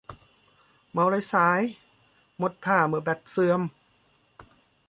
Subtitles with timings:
[0.91, 1.61] เมาส์ไร้สาย
[2.37, 3.61] หมดท่าเมื่อแบตเสื่อม